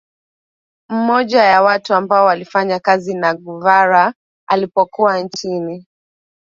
Mmoja 0.89 1.43
ya 1.43 1.61
watu 1.61 1.93
ambao 1.93 2.25
walifanya 2.25 2.79
kazi 2.79 3.13
na 3.13 3.33
Guevara 3.33 4.13
alipokuwa 4.47 5.19
nchini 5.19 5.85